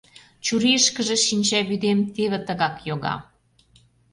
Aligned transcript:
Чурийышкыже 0.45 1.15
шинчавӱдем 1.25 1.99
теве 2.13 2.39
тыгак 2.47 2.75
йога... 2.87 3.15